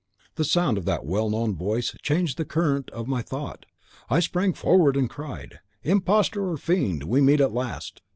"The 0.33 0.45
sound 0.45 0.79
of 0.79 0.85
that 0.85 1.05
well 1.05 1.29
known 1.29 1.55
voice 1.55 1.93
changed 2.01 2.39
the 2.39 2.43
current 2.43 2.89
of 2.89 3.07
my 3.07 3.21
thought. 3.21 3.67
I 4.09 4.19
sprang 4.19 4.53
forward, 4.53 4.97
and 4.97 5.07
cried, 5.07 5.59
"'Imposter 5.83 6.43
or 6.43 6.57
Fiend, 6.57 7.03
we 7.03 7.21
meet 7.21 7.39
at 7.39 7.53
last! 7.53 8.01